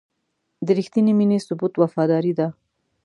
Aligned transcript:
د 0.65 0.67
رښتینې 0.77 1.13
مینې 1.19 1.37
ثبوت 1.47 1.73
وفاداري 1.77 2.33
ده. 2.39 2.47